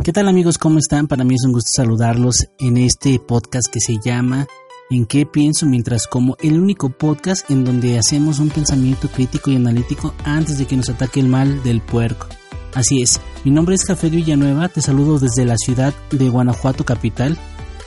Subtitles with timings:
[0.00, 0.58] ¿Qué tal amigos?
[0.58, 1.06] ¿Cómo están?
[1.06, 4.48] Para mí es un gusto saludarlos en este podcast que se llama
[4.90, 6.36] ¿En qué pienso mientras como?
[6.42, 10.88] El único podcast en donde hacemos un pensamiento crítico y analítico antes de que nos
[10.88, 12.26] ataque el mal del puerco.
[12.74, 17.38] Así es, mi nombre es Jafé Villanueva, te saludo desde la ciudad de Guanajuato capital.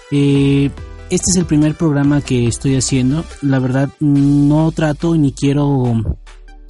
[0.10, 0.72] Eh,
[1.10, 3.26] este es el primer programa que estoy haciendo.
[3.42, 6.02] La verdad no trato ni quiero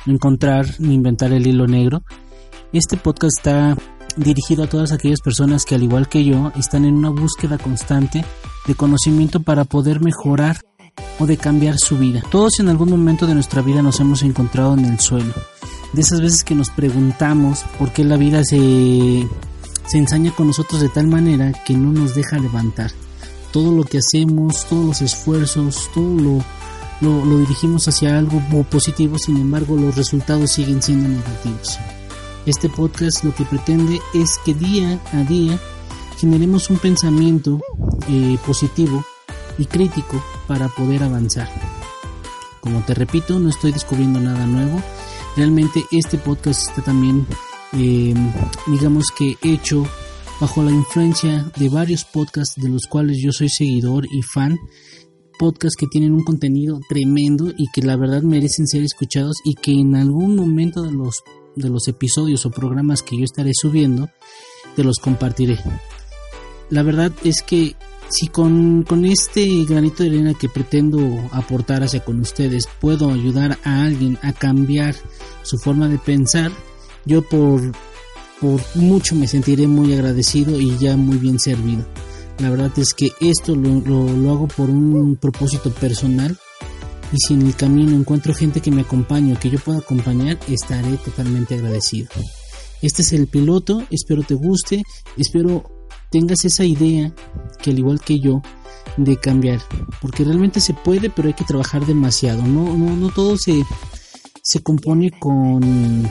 [0.08, 2.02] encontrar ni inventar el hilo negro.
[2.74, 3.78] Este podcast está
[4.16, 8.24] dirigido a todas aquellas personas que al igual que yo están en una búsqueda constante
[8.68, 10.62] de conocimiento para poder mejorar
[11.20, 12.24] o de cambiar su vida.
[12.32, 15.34] Todos en algún momento de nuestra vida nos hemos encontrado en el suelo.
[15.94, 19.28] De esas veces que nos preguntamos por qué la vida se,
[19.86, 22.92] se ensaña con nosotros de tal manera que no nos deja levantar.
[23.52, 26.44] Todo lo que hacemos, todos los esfuerzos, todo lo,
[27.02, 31.80] lo, lo dirigimos hacia algo positivo, sin embargo los resultados siguen siendo negativos.
[32.46, 35.60] Este podcast lo que pretende es que día a día
[36.20, 37.60] generemos un pensamiento
[38.08, 39.04] eh, positivo
[39.58, 41.50] y crítico para poder avanzar.
[42.62, 44.80] Como te repito, no estoy descubriendo nada nuevo.
[45.36, 47.26] Realmente este podcast está también,
[47.74, 48.32] em,
[48.68, 49.88] digamos que hecho
[50.40, 54.60] bajo la influencia de varios podcasts de los cuales yo soy seguidor y fan.
[55.40, 59.72] Podcasts que tienen un contenido tremendo y que la verdad merecen ser escuchados y que
[59.72, 61.24] en algún momento de los
[61.56, 64.10] de los episodios o programas que yo estaré subiendo,
[64.76, 65.60] te los compartiré.
[66.70, 67.76] La verdad es que
[68.10, 71.00] si con, con este granito de arena que pretendo
[71.32, 74.96] aportar hacia con ustedes puedo ayudar a alguien a cambiar
[75.44, 76.52] su forma de pensar,
[77.06, 77.62] yo por,
[78.40, 81.86] por mucho me sentiré muy agradecido y ya muy bien servido.
[82.40, 86.38] La verdad es que esto lo, lo hago por un propósito personal
[87.12, 90.40] y si en el camino encuentro gente que me acompañe o que yo pueda acompañar,
[90.48, 92.10] estaré totalmente agradecido.
[92.82, 94.84] Este es el piloto, espero te guste,
[95.18, 95.64] espero
[96.12, 97.14] tengas esa idea
[97.62, 98.42] que al igual que yo
[98.98, 99.60] de cambiar,
[100.02, 102.44] porque realmente se puede, pero hay que trabajar demasiado.
[102.44, 103.64] No, no, no todo se,
[104.42, 106.08] se compone con,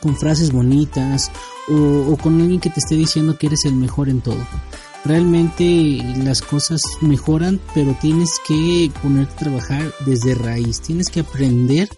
[0.00, 1.30] con frases bonitas
[1.68, 4.46] o, o con alguien que te esté diciendo que eres el mejor en todo
[5.04, 11.88] realmente las cosas mejoran, pero tienes que ponerte a trabajar desde raíz, tienes que aprender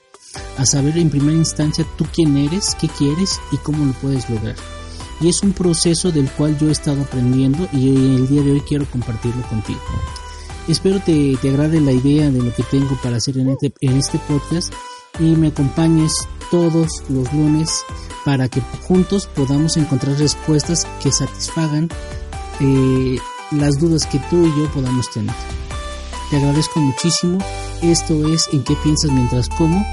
[0.59, 4.57] a saber en primera instancia tú quién eres, qué quieres y cómo lo puedes lograr.
[5.21, 8.61] Y es un proceso del cual yo he estado aprendiendo y el día de hoy
[8.61, 9.81] quiero compartirlo contigo.
[10.69, 13.97] Espero te, te agrade la idea de lo que tengo para hacer en este, en
[13.97, 14.73] este podcast
[15.19, 16.13] y me acompañes
[16.51, 17.85] todos los lunes
[18.25, 21.89] para que juntos podamos encontrar respuestas que satisfagan
[22.61, 23.19] eh,
[23.51, 25.35] las dudas que tú y yo podamos tener.
[26.31, 27.39] Te agradezco muchísimo.
[27.83, 29.85] Esto es En qué piensas mientras como